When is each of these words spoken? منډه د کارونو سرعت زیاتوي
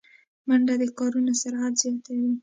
منډه 0.47 0.75
د 0.81 0.83
کارونو 0.97 1.31
سرعت 1.41 1.73
زیاتوي 1.81 2.31